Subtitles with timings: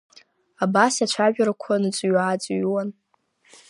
[0.63, 2.89] Абас ацәажәарақәа ныҵыҩ-ааҵыҩуан.